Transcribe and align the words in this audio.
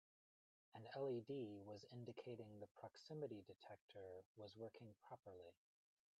An 0.73 0.87
LED 0.99 1.61
was 1.63 1.85
indicating 1.91 2.59
the 2.59 2.65
proximity 2.75 3.43
detector 3.45 4.21
was 4.35 4.55
working 4.57 4.95
properly. 5.07 5.53